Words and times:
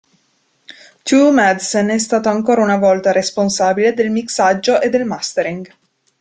Tue 1.03 1.29
Madsen 1.31 1.89
è 1.89 1.99
stato 1.99 2.27
ancora 2.27 2.63
una 2.63 2.79
volta 2.79 3.11
responsabile 3.11 3.93
del 3.93 4.09
mixaggio 4.09 4.81
e 4.81 4.89
del 4.89 5.05
mastering. 5.05 5.71